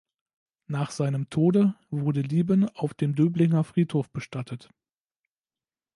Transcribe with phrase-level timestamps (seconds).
[0.65, 4.71] Nach seinem Tode wurde Lieben auf dem Döblinger Friedhof bestattet.